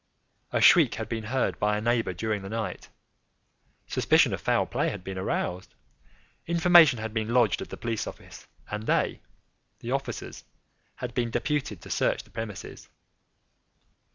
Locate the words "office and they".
8.07-9.19